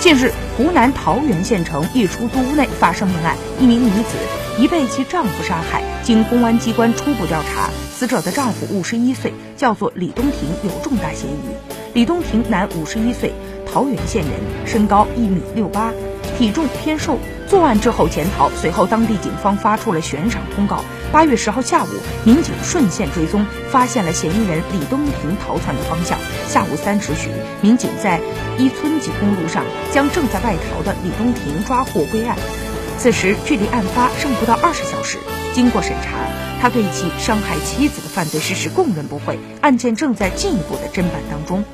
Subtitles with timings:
[0.00, 4.16] 近日，湖南桃源县城一出租屋内发生命案，一名女子
[4.58, 5.82] 疑被其丈夫杀害。
[6.02, 11.36] 经公安机关初步调查，死者的丈夫五十一岁，叫做李东庭，有重大嫌疑。
[11.92, 13.30] 李东庭，男，五十一岁，
[13.70, 14.30] 桃源县人，
[14.66, 15.92] 身高一米六八，
[16.38, 17.18] 体重偏瘦。
[17.50, 20.84] 作案之后潜逃，随后当地警方发出了悬赏通告。
[21.10, 21.88] 八月十号下午，
[22.24, 26.16] 民警顺线追踪，发现了嫌疑人李东平逃窜的方向。
[26.46, 27.28] 下午三时许，
[27.60, 28.20] 民警在
[28.56, 32.36] 一村级公路上将正在外逃的李东平抓获归案。
[32.96, 35.18] 此时距离案发尚不到二十小时。
[35.52, 36.18] 经过审查，
[36.62, 41.64] 他对其伤害妻子的犯罪事实供认不讳，案件正在进一步的侦办当中。